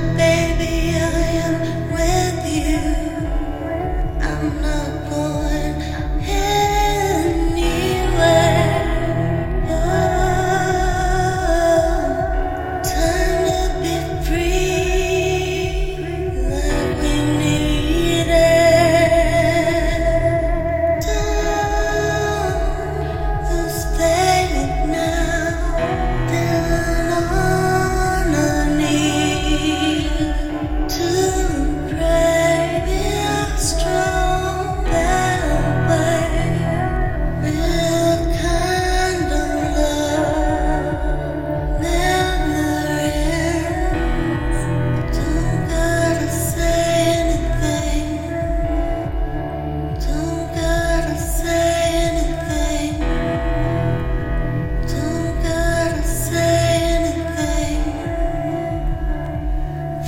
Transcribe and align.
Monday. 0.00 0.39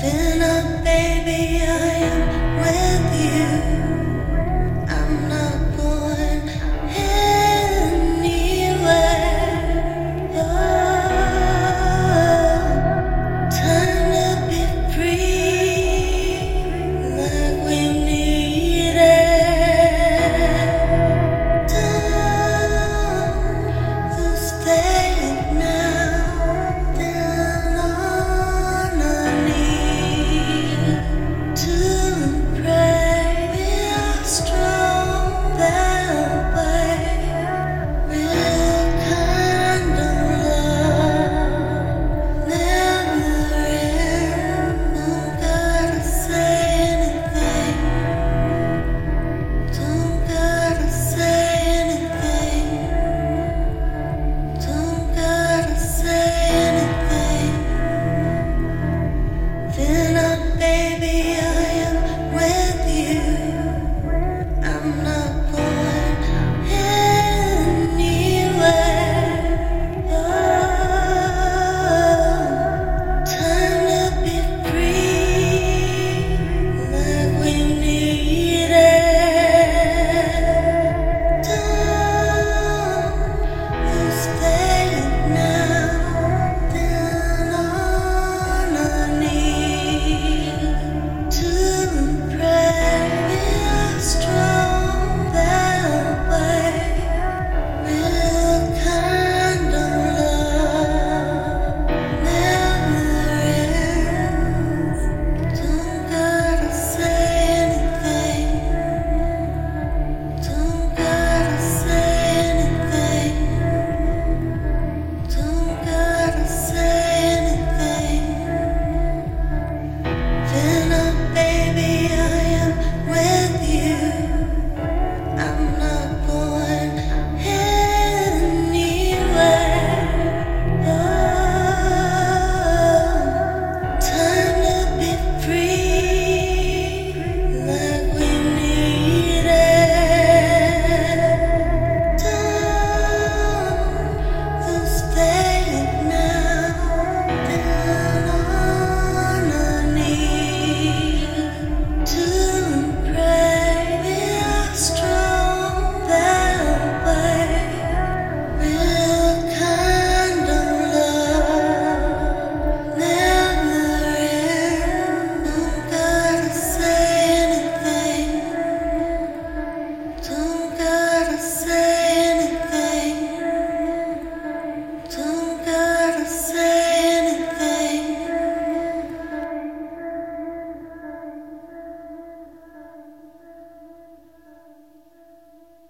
Open 0.05 0.42
up, 0.42 0.83
baby. 0.83 1.81